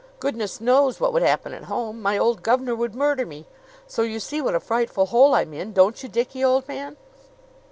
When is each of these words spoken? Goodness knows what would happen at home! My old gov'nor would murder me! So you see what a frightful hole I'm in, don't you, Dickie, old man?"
Goodness 0.19 0.59
knows 0.59 0.99
what 0.99 1.13
would 1.13 1.21
happen 1.21 1.53
at 1.53 1.65
home! 1.65 2.01
My 2.01 2.17
old 2.17 2.41
gov'nor 2.41 2.73
would 2.75 2.95
murder 2.95 3.23
me! 3.23 3.45
So 3.85 4.01
you 4.01 4.19
see 4.19 4.41
what 4.41 4.55
a 4.55 4.59
frightful 4.59 5.05
hole 5.05 5.35
I'm 5.35 5.53
in, 5.53 5.73
don't 5.73 6.01
you, 6.01 6.09
Dickie, 6.09 6.43
old 6.43 6.67
man?" 6.67 6.97